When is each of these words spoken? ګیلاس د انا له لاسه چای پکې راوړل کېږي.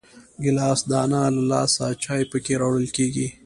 ګیلاس 0.43 0.79
د 0.89 0.91
انا 1.03 1.23
له 1.35 1.43
لاسه 1.51 1.85
چای 2.03 2.21
پکې 2.31 2.53
راوړل 2.61 2.87
کېږي. 2.97 3.27